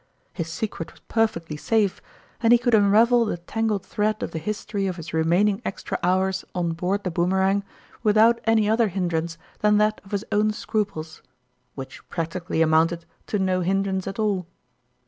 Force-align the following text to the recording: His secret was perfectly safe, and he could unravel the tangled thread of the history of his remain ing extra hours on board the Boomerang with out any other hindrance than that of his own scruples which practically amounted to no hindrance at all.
His 0.33 0.51
secret 0.51 0.89
was 0.93 0.99
perfectly 1.01 1.55
safe, 1.57 2.01
and 2.41 2.51
he 2.51 2.57
could 2.57 2.73
unravel 2.73 3.23
the 3.23 3.37
tangled 3.37 3.85
thread 3.85 4.23
of 4.23 4.31
the 4.31 4.39
history 4.39 4.87
of 4.87 4.95
his 4.95 5.13
remain 5.13 5.47
ing 5.49 5.61
extra 5.63 5.99
hours 6.01 6.43
on 6.55 6.71
board 6.71 7.03
the 7.03 7.11
Boomerang 7.11 7.63
with 8.01 8.17
out 8.17 8.41
any 8.45 8.67
other 8.67 8.87
hindrance 8.87 9.37
than 9.59 9.77
that 9.77 10.01
of 10.03 10.09
his 10.09 10.25
own 10.31 10.53
scruples 10.53 11.21
which 11.75 12.01
practically 12.09 12.63
amounted 12.63 13.05
to 13.27 13.37
no 13.37 13.59
hindrance 13.61 14.07
at 14.07 14.17
all. 14.17 14.47